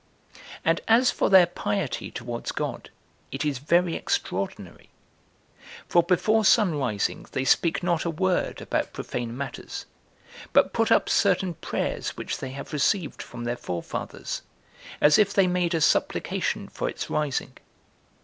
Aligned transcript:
5. 0.33 0.41
And 0.65 0.81
as 0.87 1.11
for 1.11 1.29
their 1.29 1.45
piety 1.45 2.09
towards 2.09 2.51
God, 2.51 2.89
it 3.31 3.45
is 3.45 3.59
very 3.59 3.93
extraordinary; 3.95 4.89
for 5.87 6.01
before 6.01 6.43
sun 6.43 6.73
rising 6.73 7.27
they 7.33 7.45
speak 7.45 7.83
not 7.83 8.03
a 8.03 8.09
word 8.09 8.61
about 8.63 8.93
profane 8.93 9.37
matters, 9.37 9.85
but 10.53 10.73
put 10.73 10.91
up 10.91 11.07
certain 11.07 11.53
prayers 11.53 12.17
which 12.17 12.39
they 12.39 12.49
have 12.49 12.73
received 12.73 13.21
from 13.21 13.43
their 13.43 13.55
forefathers, 13.55 14.41
as 14.99 15.19
if 15.19 15.35
they 15.35 15.45
made 15.45 15.75
a 15.75 15.81
supplication 15.81 16.67
for 16.67 16.89
its 16.89 17.07
rising. 17.07 17.55